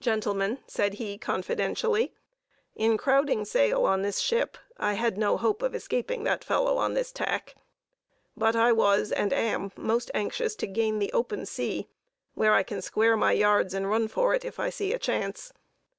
[0.00, 2.14] "Gentlemen," said he, confidentially,
[2.74, 6.94] "in crowding sail on this ship I had no hope of escaping that fellow on
[6.94, 7.54] this tack,
[8.34, 11.90] but I was, and am, most anxious to gain the open sea,
[12.32, 15.52] where I can square my yards and run for it, if I see a chance.